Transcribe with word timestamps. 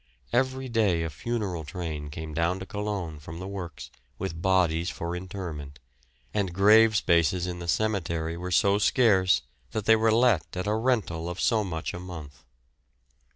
Every 0.33 0.67
day 0.67 1.03
a 1.03 1.11
funeral 1.11 1.63
train 1.63 2.09
came 2.09 2.33
down 2.33 2.57
to 2.57 2.65
Colon 2.65 3.19
from 3.19 3.37
the 3.37 3.47
works 3.47 3.91
with 4.17 4.41
bodies 4.41 4.89
for 4.89 5.15
interment, 5.15 5.77
and 6.33 6.51
grave 6.55 6.95
spaces 6.97 7.45
in 7.45 7.59
the 7.59 7.67
cemetery 7.67 8.35
were 8.35 8.49
so 8.49 8.79
scarce 8.79 9.43
that 9.73 9.85
they 9.85 9.95
were 9.95 10.11
let 10.11 10.57
at 10.57 10.65
a 10.65 10.73
rental 10.73 11.29
of 11.29 11.39
so 11.39 11.63
much 11.63 11.93
a 11.93 11.99
month. 11.99 12.43